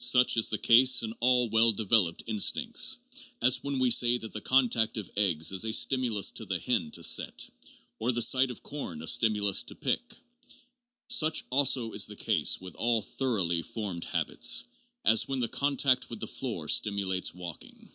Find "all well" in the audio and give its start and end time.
1.20-1.70